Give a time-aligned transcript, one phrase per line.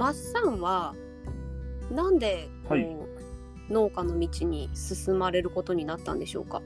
[0.00, 0.94] マッサンは
[1.90, 2.86] なんでこう、はい
[3.68, 6.60] 農家の道に進まれることになったんでしょうか？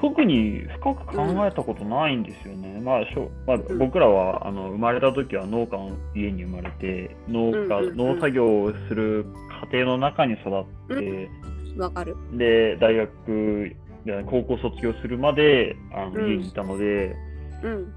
[0.00, 2.80] 特に深く考えたことないんですよね。
[2.80, 9.26] まあしょまあ、僕らはあの生まれた時は農家の家に生まれて農家、うんうんうん農作業をする
[9.72, 11.28] 家庭の中に育って、
[11.76, 12.16] わかる。
[12.34, 13.74] で大学
[14.04, 17.16] で高校卒業するまであのうん家にいたので、
[17.64, 17.92] うん。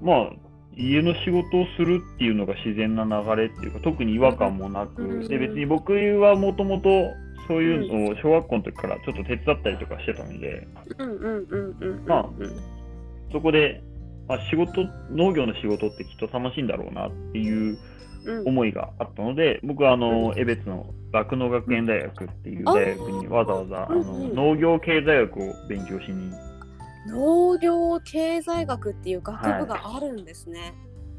[0.00, 0.30] まあ
[0.76, 6.88] 家の仕事をするっていうのが自然な流れっていうか特に違和感もなく、うんで別に僕はもともと
[7.48, 12.04] そういうのを小学校の時からちょっと手伝ったりとかしてたので、うんうんうんうんうん。
[12.06, 12.60] まあうん。
[13.32, 13.82] そこで、
[14.28, 17.76] まあ、仕事農業の仕事ってきっと楽しいんだろうなっていう
[18.24, 18.48] うん。
[18.48, 20.38] 思いがあったので僕はあのうん。
[20.38, 26.30] 江別の酪農学園大学っていう大学にわざわざあの農業経済学を勉強しに
[27.10, 30.74] 農業経済学っていう学部があるんですね。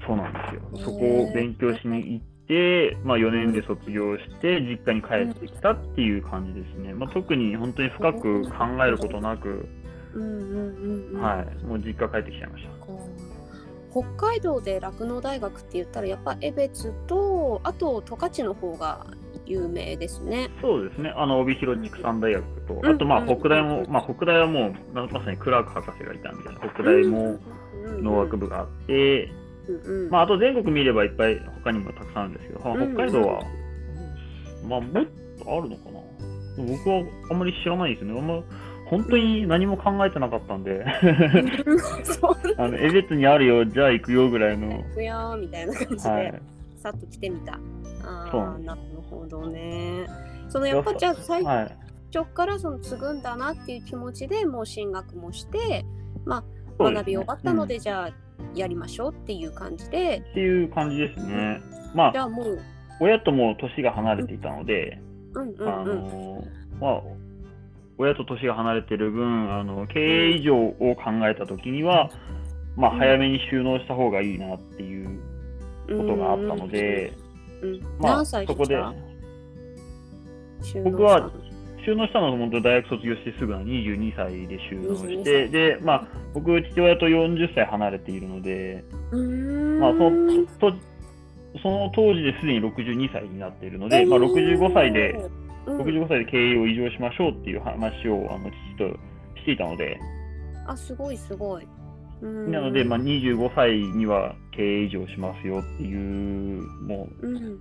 [0.05, 0.61] そうなんですよ。
[0.85, 9.67] そこを勉強しに行って、まあ、4年で卒業して実家に帰ってきたっていう感じですね、まあ、特に本当に深く考えることなく。
[10.13, 12.71] はい、もう実家帰ってきちゃいました。
[13.91, 19.05] 北海道で酪農大学って言ったらやっぱ江別とあと十勝の方が
[19.45, 20.49] 有名ですね。
[20.61, 23.27] そうですね、あの帯広畜産大学と、うんあとまあうん。
[23.27, 27.39] 北大も、まあ北大はもうままさにクラーク博士がいたんで、北大も
[28.01, 29.29] 農学部があって、
[30.09, 33.41] まああと全国見ればいっぱい他にもたくさんあるんですけど、うん北海道は、
[34.67, 35.05] まあもっ
[35.43, 35.99] とあるのかな。
[36.57, 38.17] 僕はあんまり知らないですね。
[38.17, 38.41] あんま
[38.91, 40.83] 本当に何も考えてなかったんで、
[42.57, 46.41] あの江別にあるよ、じゃあ行くよぐらいの、行くよーみたいな感じで、はい、
[46.75, 47.57] さっと来てみた。
[48.03, 50.07] あそうなんですほどね。
[50.49, 51.77] そのやっぱじゃあ最はい、
[52.13, 55.85] 初からその継ぐんだなっていう気持ちでもう進学もして、
[56.25, 56.43] まあ
[56.83, 57.81] 学び終わったので、うん。
[57.81, 58.09] じゃあ
[58.55, 61.61] やりましょうっていう感じで、っていう感じですね。
[61.93, 62.59] まあ、じゃあもう。
[62.99, 64.99] 親とも年が離れていたので、
[65.33, 65.87] うんうんあうん。
[65.87, 66.43] の
[66.79, 67.01] まあ、
[67.97, 72.09] 親と年が離れてる分、あの経営以上を考えたときには、
[72.75, 72.99] まあ、うん。
[72.99, 75.19] 早めに収納した方がいいなっていう
[75.87, 77.13] ことがあったので、
[78.47, 78.77] そこで。
[80.83, 81.31] 僕は
[81.83, 85.51] 収納したのは本当大学卒業してすぐの22歳で収納し22て、歳。
[85.51, 88.83] で、まあ、僕、父親と40歳離れているので、
[89.79, 90.73] まあ、そのと
[91.61, 95.11] その当時ですでに62歳になっているので、まあ、おー65歳で、
[95.65, 95.81] うん。
[95.81, 98.99] 65歳で経営を移乗しましょうっていう話をあの父と
[99.39, 99.99] していたので、
[100.65, 101.67] あすごいすごい。
[102.21, 107.59] うんなので、まあ、25歳には経営移乗しますよっていう、もうん、う、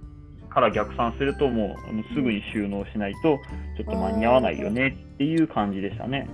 [0.50, 3.38] から逆算すると、もうあのすぐに収納しないと、
[3.76, 6.28] ちょっと間に合わないよねっていう感じでしたね。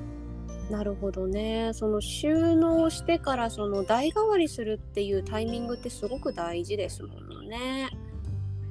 [0.70, 1.70] なるほどね。
[1.72, 7.88] その収納してからその代替わりするっていうタイミングってすごく大事ですもんね。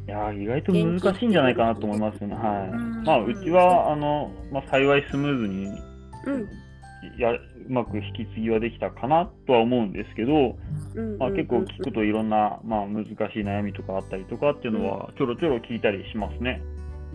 [0.07, 2.35] いやー意外と難しいんじゃないかなと思いますね。
[2.35, 2.69] はい。
[2.69, 5.65] うんまあ、うちは、あの、まあ、幸いスムーズに、
[6.25, 6.65] うん
[7.17, 7.31] や
[7.67, 10.55] うまく引き継ぎはできたかなとは思うんですけど、
[10.95, 16.61] うんまあ、結構聞くといろんな、まあ、難しい悩みとかあったりとかっていうのはちょろちょろ聞いたりしますね。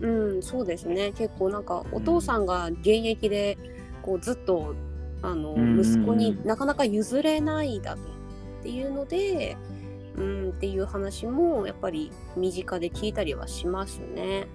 [0.01, 1.11] うん、そうですね。
[1.11, 3.57] 結構なんかお父さんが現役で
[4.01, 4.75] こうずっと
[5.21, 9.55] あのうん息子になかなか譲れないだとっていうので、
[10.17, 14.47] うんっていう話もやっぱり身近で聞いたりはしますね。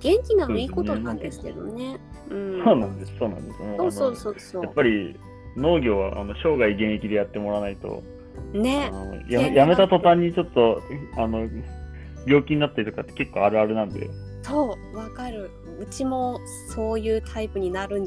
[0.00, 1.98] 元気なのいいことなんですけどね。
[2.30, 3.58] うん、そうなんです、そうなんです。
[3.58, 5.18] そうそうそうそやっぱり
[5.56, 8.02] 農業はあの生涯現役でやってもらわないと、
[8.52, 8.58] う。
[8.58, 8.90] ね
[9.28, 10.82] やめやめた途端にちょっと
[11.16, 11.48] あの
[12.26, 14.08] 病気になったりとかって結構あるあるなんで、
[14.42, 15.50] そう、わかる。
[15.80, 18.04] うちもそういうタイプになるん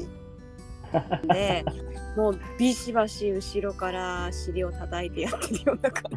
[1.28, 1.64] で、
[2.16, 6.10] もうビシバシ後ろから尻を叩いてやってるような感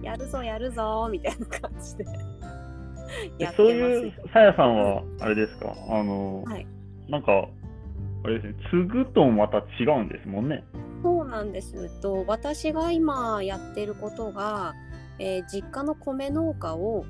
[0.00, 0.06] じ。
[0.06, 2.04] やるぞやるぞみたいな感じで。
[3.56, 6.66] そういうさやさんはあれですか、あの、はい
[7.08, 7.48] なんか
[8.24, 10.64] あれですね、継ぐともまた違うんですもんね。
[11.02, 14.74] そうなんですと私が今やってることが、
[15.18, 17.04] えー実家の米農家を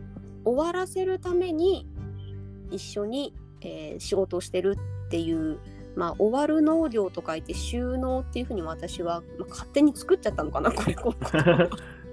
[0.44, 1.86] 終わらせるために
[2.70, 4.76] 一緒に、えー仕事をしてる
[5.06, 5.58] っていう、
[5.96, 11.14] まあ、終わる農業と書いて収納っていうふうに私は、まあ、勝手に作っちゃったのかなこれこ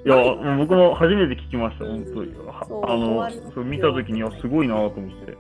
[0.06, 2.34] いや、もう僕も初めて聞きました、本当に。
[2.48, 5.38] あのそう見たときにはすごいなと思って。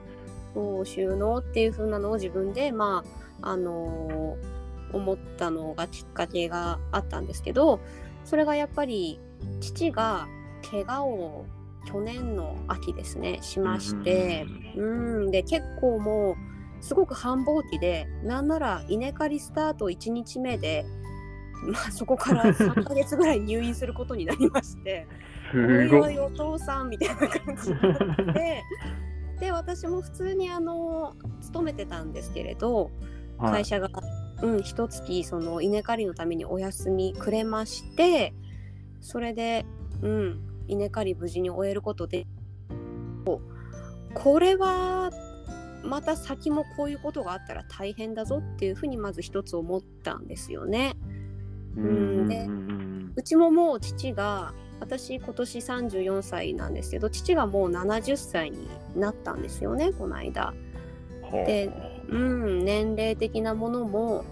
[0.56, 3.04] そう収納っていう風なのを自分でま
[3.42, 4.56] ああのー
[4.94, 7.80] 思ったのがきっかけがあったんですけど
[8.24, 9.20] それがやっぱり
[9.60, 10.28] 父が
[10.70, 11.46] 怪我を
[11.86, 16.36] 去年の秋ですねしましてうんで結構もう
[16.84, 20.86] すごく繁忙期でなんなら稲刈りスタート1日目で
[21.68, 25.08] まあ、そこから3ヶ月ぐらい入院することになりまして
[25.52, 26.14] お すごい。
[26.14, 28.64] いおいお父さんみたいな感じになって
[29.40, 32.92] で私も普通にあの勤めてたんですけれど
[33.38, 33.90] はい会社が、
[34.42, 38.34] うん一月その稲刈りのためにお休みくれまして
[39.00, 39.66] それで、
[40.02, 42.28] うん、稲刈り無事に終えることで
[44.16, 45.12] これは
[45.84, 50.96] また先もこういうことがあったら大変だぞっていうふうにまず一つ思ったんですよね。
[51.78, 60.54] うんでうんうちももう父が私今年34歳なんですけど父がもう70歳になったんですよねこの間。
[61.34, 61.72] うんで
[62.08, 64.24] うん、年齢的なものも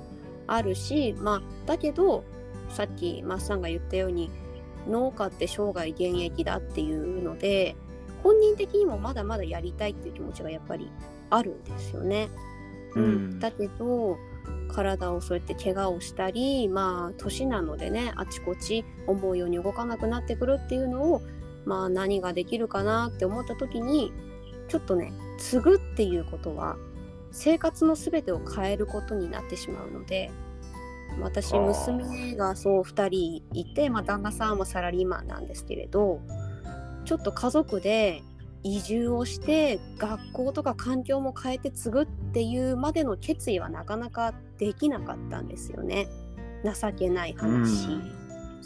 [0.45, 2.23] あるし、まあ、だけど
[2.69, 4.29] さっきマッサンが言ったように
[4.87, 7.75] 農家って生涯現役だっていうので
[8.21, 10.91] 本人的にもまだまだやりたいっていう気持ちがやっぱり
[11.29, 12.29] あるんですよね。
[12.95, 14.17] うんうんだけど
[14.73, 21.21] 体をそうやって怪我をしたりまあ年なのでねあちこち思うように動かなくなってくるっていうのを
[21.65, 24.11] まあ何ができるかなって思った時に
[24.67, 26.77] ちょっとね継ぐっていうことは
[27.31, 30.31] 生活の全てを変えることになってしまうので
[31.19, 36.21] 私娘がそう2人いて、まあ、旦那さんもサラリーマンなんですけれど
[37.05, 38.23] ちょっと家族で
[38.63, 46.07] 移住をして学校とか環境も変えて継ぐっていうまでの決意はなかなかできなかったんですよね
[46.63, 47.89] 情けない話。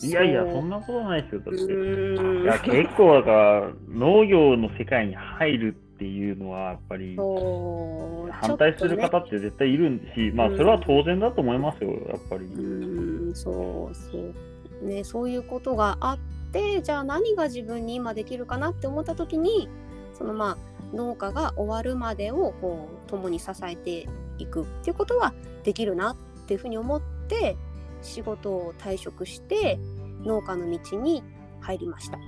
[0.03, 1.41] いやいや、うそんなことないですよ。
[1.41, 2.43] だって。
[2.43, 12.45] いや、結構だから、農業の世界に入るっていうのは、やっぱり、反対する方って絶対いるし、まあ、うんそれは当然だと思いますよ、やっぱり。
[12.45, 14.35] うーんそうそう
[14.81, 16.17] ねそういうことがあっ
[16.51, 19.69] てじゃあ何が自分に今できるかなって思った時に
[20.17, 20.57] そのまあ
[20.95, 24.07] 農家が終わるまでをこう共に支えて
[24.39, 25.33] いくっていうことは
[25.63, 26.15] できるなっ
[26.47, 27.57] ていうふうに思って
[28.01, 29.79] 仕事を退職して
[30.23, 31.23] 農家の道に
[31.59, 32.19] 入りましたっ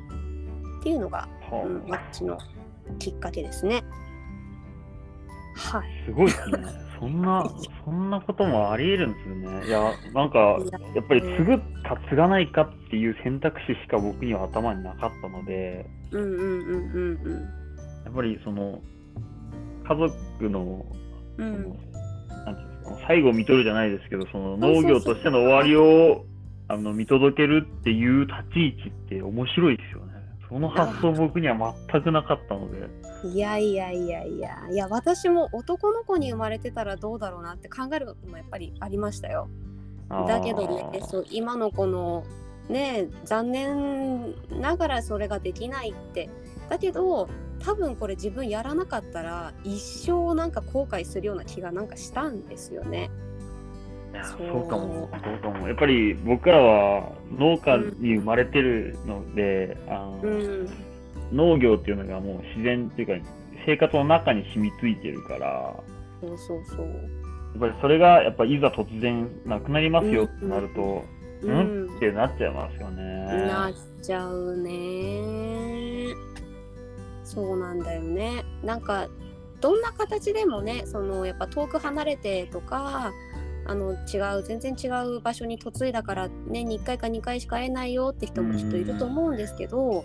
[0.83, 2.37] ていうのが、はあうん、私の
[2.99, 3.83] きっかけですね。
[5.55, 6.05] はい。
[6.05, 6.57] すごいですね。
[6.99, 7.49] そんな、
[7.83, 9.67] そんなこともあり得るんですよね。
[9.67, 10.57] いや、なんか、
[10.95, 17.58] やっぱり継ぐか継がないかっていう選択肢しか僕には頭になかったので、うんうんうんうん
[18.05, 18.81] やっぱりその、
[19.87, 20.85] 家族の、
[21.37, 21.53] うん。
[22.45, 26.25] なんていうんですか、最後見とるじゃないですけど、その農業としての終わりを
[26.67, 30.13] あの見届けるっていう立ち位置って面白いですよね。
[30.47, 32.87] その発想僕には全くなかったので。
[33.23, 39.49] いやいやいやいやいや私も男の子に生まれてたらどうだろうなって考えることもやっぱりありましたよ。
[40.09, 42.23] だけどねそう今の子の
[42.69, 46.29] ね残念ながらそれができないって
[46.69, 47.27] だけど
[47.59, 53.09] 多分これ自分やらなかったら一生なんか後悔するような気がなんかしたんですよね。
[54.23, 55.67] そうかも、そうかも。
[55.67, 60.69] やっぱり僕らは農家に生まれてるので、あのうん
[61.31, 63.29] 農業っていうのがもう自然っていうか、
[63.67, 65.75] 生活の中に染みついてるから、や
[66.21, 66.87] そうそうそう。
[67.55, 71.03] っぱりそれがやっぱいざ突然なくなりますよってなると、
[71.43, 71.95] ううん？
[71.97, 73.03] ってなっちゃいますよね。
[73.47, 75.98] なっちゃうね
[77.29, 78.43] そうなんだよね。
[78.63, 79.07] なんか
[79.61, 83.11] どんな形でもねそのやっぱ遠く離れてとか
[83.65, 90.03] あの違う全然違う場所に嫁いだから年に1回か2回しか会えないよって人もきっといると思うんですけど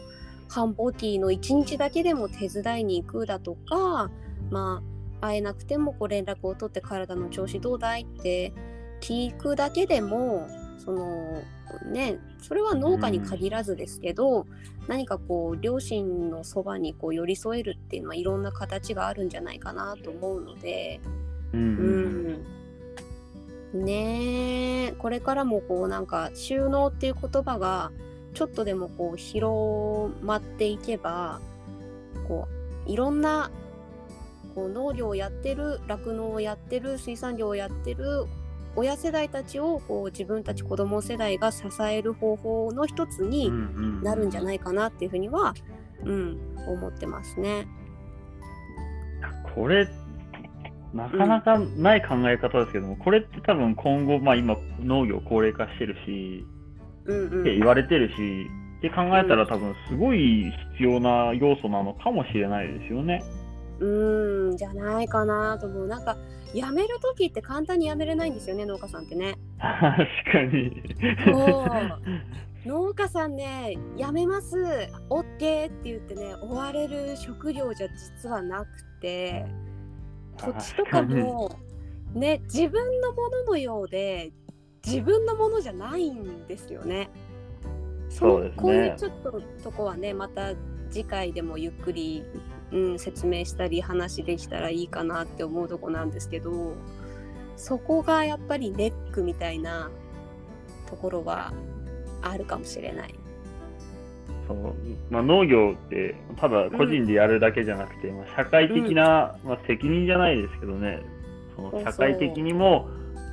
[0.49, 4.11] 繁忙期の1日だけでも手伝いに行くだとか
[4.51, 4.83] ま
[5.21, 8.53] あ会えなくてもこう連絡を取って体の調子どうだいって
[9.01, 10.47] 聞くだけでも
[10.79, 11.43] その
[11.91, 14.47] ねそれは農家に限らずですけど、
[14.87, 21.01] 何かこう両親のそばにこう寄り添えるっていうのはいろんな形があるんじゃないかなと思うので、
[21.53, 22.45] うんうんうん。
[23.75, 24.93] うん、ねえ。
[24.93, 27.91] これからもこうなんか収納っていう言葉が
[28.35, 31.41] ちょっとでもこう広まっていけば
[32.29, 32.49] こ
[32.87, 33.51] ういろんな
[34.55, 38.27] こう農業をやってる酪農をやってる水産業をやってる
[38.77, 43.51] 親世代たちをこう自分たち子供世代が支える方法の一つに
[44.03, 45.55] なるんじゃないかなっていうふうには、
[46.03, 47.67] うん、思ってますね。
[49.55, 49.89] これ、
[50.93, 56.47] なかなかない考え方ですけども、これって多分今後、まあ今、農業高齢化してるし、
[57.07, 58.47] うんうんって言われてるし、
[58.79, 63.23] って考えたら多分すごい必要な要素なのかもしれないですよね。
[63.23, 66.17] うーんじゃないかなと思うなんか
[66.53, 69.37] 辞める時って簡単に辞めれないんですよね農家さんってね。
[69.59, 70.83] 確かに。
[71.25, 74.57] そう農家さんね辞めます
[75.11, 79.45] OK って言ってね追われる職業じゃ実はなくて
[80.39, 81.59] 土地とかも
[82.15, 84.33] ね自分のもののようで
[84.85, 87.11] 自分のものじゃないんですよね。
[88.09, 90.53] そうですねこういうちょっととこはねまた
[90.91, 92.23] 次回でもゆっくり、
[92.73, 96.75] うん、説明したり話できたらいいかなって思うとこなんですけど
[97.57, 99.91] そこがやっぱりネックみたいな
[100.89, 101.53] ところは
[102.23, 103.15] あるかもしれない。
[104.47, 104.75] そう
[105.09, 111.01] まあ、農業ってただ個人でやるだけじゃなくて、まあ、社会的な、まあ、責任じゃないですけどね。
[111.57, 112.89] その社会的にも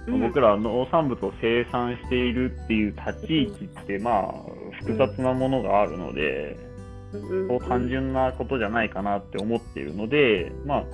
[0.08, 4.34] まあ僕らは農産物を生産しているっていう立ち位置ってまあ
[4.80, 6.71] 複雑なものがあるので、うん
[7.12, 10.86] そう単純なことじゃないかなって思っているのでまあ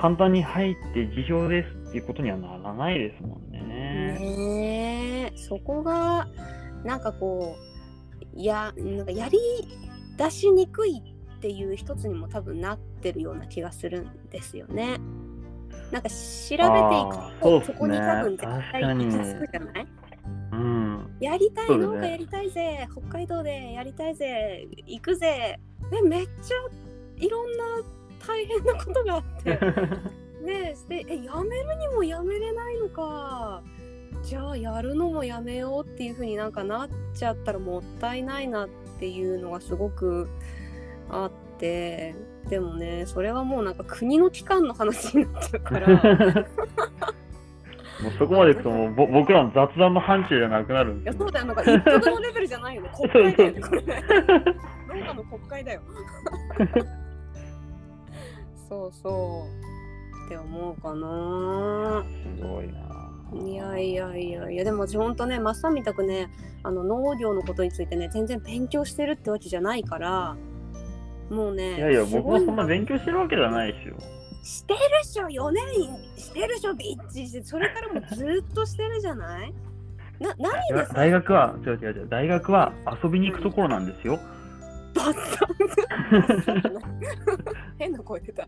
[0.00, 3.60] 簡単に入って辞表ですっていうことにはならないですもんね。
[3.60, 6.26] ねえそこが
[6.84, 7.56] なんかこ
[8.34, 9.38] うやなんかやり
[10.16, 11.02] 出しにくい
[11.36, 14.98] っていう一つにも多分なってるような気がするんですよね。
[15.90, 16.62] なんか調べていく
[17.42, 19.10] とそこに多分絶対行き着
[19.40, 19.82] くじゃない？
[19.82, 19.88] うん、
[21.20, 25.58] やりたい、農家やりたいぜ北海道でやりたいぜ行くぜ。
[25.92, 26.56] えめっちゃ
[27.16, 27.64] いろんな
[28.26, 29.50] 大変なことがあって。
[30.44, 33.62] ねえでえやめるにもやめれないのか。
[34.22, 40.28] じゃあやるのもやめようっていう風になんかなっちゃったらもったいないなっていうのがすごく
[41.10, 42.14] あって。
[42.48, 45.88] でもねそれはもうなんか国の機関の話になっちゃうから
[48.02, 51.46] もうそこまでいくともうぼ僕らの雑談の範疇じゃなくなるんいやそうだよ。
[51.46, 52.90] なんか一服のレベルじゃないよね。
[52.96, 53.60] 国会だよね。
[53.60, 53.82] これ。
[55.00, 55.80] 農家の国会だよ。
[58.68, 59.46] そうそ
[60.22, 60.26] う。
[60.26, 62.04] って思うかな。
[62.38, 62.90] すごいな。
[63.32, 66.28] いやいやいやいやでも私ほんとねマッサンみたくね
[66.64, 70.36] あの農業のことについてね全然勉強してるってわけじゃないから
[71.30, 72.64] もうねいやいやすご僕もそんな。
[72.64, 73.96] 勉強してるわけじゃないですよ。
[74.42, 75.64] してるっしょ4年
[76.16, 79.54] してるっしょビッチしてそれからもずっとしてるじゃない？
[80.18, 84.18] な何でさ大学は違う違う違う大学は遊びに行くところなんですよ。
[84.94, 85.48] バッサン。
[87.78, 88.46] 変な声出た。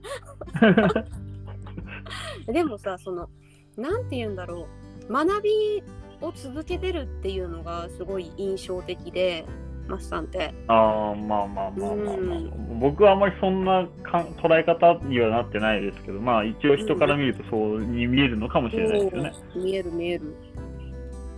[2.53, 3.29] でもさその
[3.77, 4.67] なんて言うんだろ
[5.09, 5.13] う。
[5.13, 5.83] 学び
[6.21, 9.45] を続けてるっていうのがすごい印象的で
[9.89, 12.39] マスさんってああまあまあまあまあ、まあ。
[12.39, 12.79] うん。
[12.81, 19.33] 僕はあんまりそんなか捉え方にはなってないですけどまあ一応人から見るとそうに見えるのかもしれないですよね。
[19.55, 20.35] おー見える見える。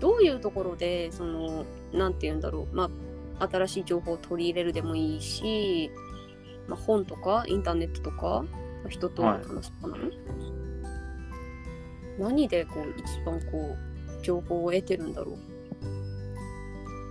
[0.01, 2.77] どういうところでそのなんて言うんだろう。
[2.77, 2.91] ま
[3.39, 5.91] あ新しい情報を取り入れるでもいいし、
[6.69, 10.11] まあ、本とかインターネットとかまあ人と話すとかなの、
[12.19, 15.39] 何でこう一番こう情報を得てるんだろう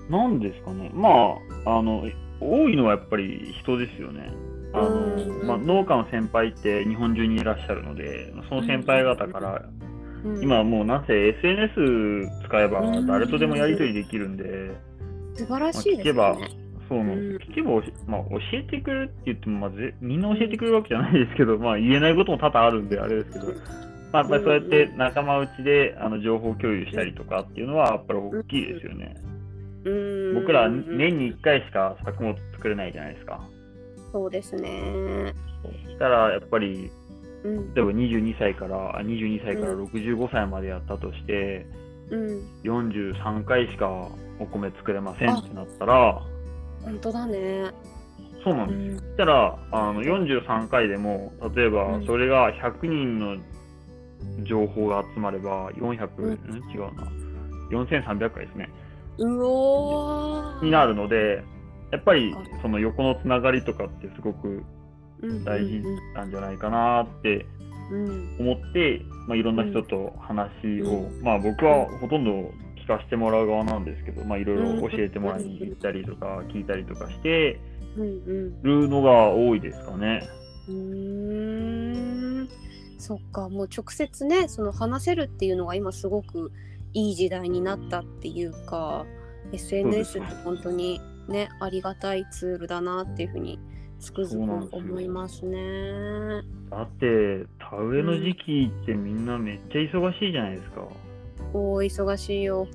[0.09, 1.09] なんですかねま
[1.65, 2.03] ああの
[2.39, 4.31] 多いのはやっぱり人ですよね。
[4.75, 9.61] あのうんまあ、農家の先輩って日本中にいらっしゃるのでその先輩方から
[10.25, 14.71] うん今はもうなんせ SNS 使えば誰とでもやり取りできるんで、
[15.35, 16.63] 素晴らしいですまあ聞けばね。
[16.89, 16.99] そう。
[16.99, 17.69] 聞けば
[18.07, 23.47] まあ、教えてくれるって言っても、まあ、ぜみんな教えてくれるわけじゃないですけど、まあ、言えないことも多々あるんで、あれですけど、
[24.11, 29.15] まあ、やっぱりそうやって仲間内であの情報共有したりとかっていうのは、やっぱり大きいですよね。
[29.85, 30.35] うん。
[30.35, 33.41] 僕ら年に1回しか作物作れないじゃないですか。
[34.11, 35.33] そうですね。
[35.63, 36.91] そしたら、やっぱり、
[37.43, 37.73] うん。
[37.73, 39.83] 例えば22歳から、あ22歳からうん。
[39.85, 41.65] 65歳までやったとして、
[42.09, 42.43] うん。
[42.63, 43.89] 43回しか
[44.39, 46.21] お米作れませんってなったら、
[46.83, 47.71] 本当だね。
[48.43, 48.79] そうなんです。
[48.79, 48.99] うん。
[48.99, 52.05] そしたらあの43回でも例えばうん。
[52.05, 53.37] それが100人の
[54.43, 56.31] 情報が集まれば400、うん。
[56.31, 57.07] ん、違うな。
[57.71, 58.69] 4300回ですね
[59.17, 60.65] うおー。
[60.65, 61.43] になるので
[61.91, 64.63] やっぱりあその横のつながりとかってすごく
[65.45, 65.81] 大事
[66.15, 67.45] なんじゃないかなって
[68.39, 72.31] 思って、まあ、いろんな人と話を、まあ僕はほとんど
[72.83, 77.59] 聞かせてもらう側なんですけど、まあ、いろいろ教えてもらいに行ったりとか聞いたりとかして
[77.95, 80.27] うんるのが多いですかね。
[80.67, 82.49] うん。
[82.97, 83.49] そっか。
[83.49, 86.51] もう直接ねその話せるっていうのが今すごく
[86.93, 89.05] いい時代になったっていうか
[89.51, 93.59] SNS って本当にねありがたいツールだなっていうふうに
[93.99, 94.31] つくづ
[94.69, 96.41] く思いますね。
[96.69, 100.87] だって田植えの時期ってみんなめっちゃ忙しいじゃないですか。
[101.53, 102.67] おー忙しいよ。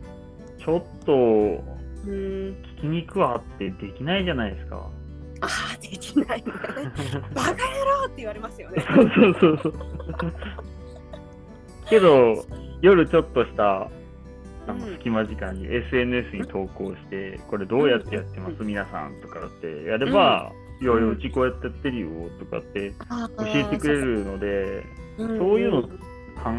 [0.58, 1.60] ちょっとうん
[2.06, 4.88] 聞きにくわってできないじゃないですか。
[5.40, 6.44] ああできないね。
[7.34, 8.82] バカ野郎って言われますよね。
[8.94, 9.74] そうそうそうそう。
[11.88, 12.44] けど
[12.80, 13.90] 夜ちょっとした
[14.68, 14.92] あのうん。
[14.94, 19.84] 隙間時間に SNS に投稿して、これどうやってやってます、皆さんとかって。
[19.84, 22.08] やれば、いやいやうちこうやってやってるよ
[22.38, 25.90] とかってあ教えてくれるので、ーそういうの考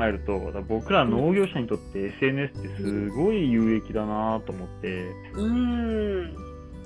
[0.04, 0.38] えると、
[0.68, 5.06] 僕ら農業者にとって SNS ってすごい有益だなと思って。
[5.36, 6.36] うん。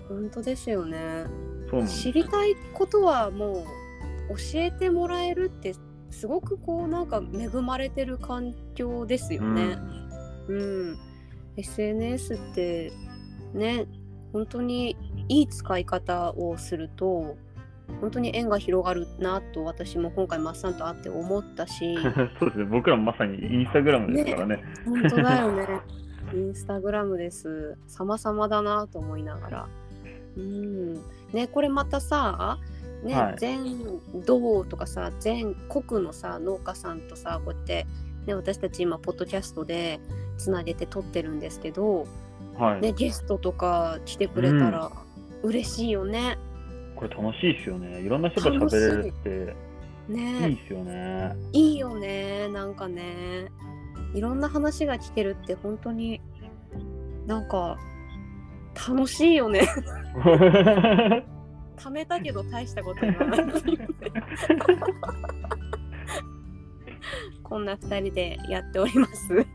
[0.07, 1.25] 本当ですよね。
[1.71, 3.65] そう知りたいことはも
[4.29, 5.73] う教えてもらえるって
[6.11, 9.77] すごくこうなんか恵まれてる環境ですよね。
[10.47, 10.97] うん、
[11.57, 12.91] SNS って
[13.53, 13.85] ね
[14.31, 14.97] 本当に
[15.29, 17.37] いい使い方をすると
[18.01, 21.95] 本当に縁が広がるなと私も今回マッサンと会って思ったし。
[22.39, 24.63] そうですね、僕らもまさにインスタグラムですからね。
[24.85, 25.67] 本当だよね。
[26.33, 27.77] インスタグラムです。
[27.87, 29.67] 様々だなと思いながら。
[30.37, 30.93] うん。
[31.33, 32.57] ねこれまたさ
[33.03, 33.35] ね、はい。
[33.37, 33.63] 全
[34.25, 37.85] 道とかさ全国のさ農家さんとさこうやって、
[38.25, 39.99] ね、私たち今ポッドキャストで
[40.37, 42.05] つなげて撮ってるんですけど、
[42.57, 42.81] はい。
[42.81, 44.91] ね、ゲストとか来てくれたら
[45.41, 46.37] 嬉しいよね。
[46.95, 48.01] これ楽しいですよね。
[48.01, 49.29] いろんな人と喋れるって
[50.09, 51.35] いいねですよね。
[51.51, 53.51] いいよねなんかね
[54.13, 56.21] いろんな話が聞けるって本当に
[57.25, 57.77] なんか
[58.87, 59.61] 楽しいよね
[61.77, 63.45] 貯めたけど大したこと言わない
[67.43, 69.45] こんな2人でやっております。